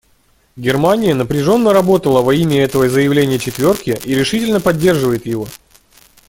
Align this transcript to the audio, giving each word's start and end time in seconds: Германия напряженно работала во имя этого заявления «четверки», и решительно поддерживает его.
Германия 0.55 1.13
напряженно 1.13 1.73
работала 1.73 2.23
во 2.23 2.33
имя 2.33 2.59
этого 2.63 2.89
заявления 2.89 3.37
«четверки», 3.37 3.99
и 4.03 4.15
решительно 4.15 4.59
поддерживает 4.59 5.27
его. 5.27 5.47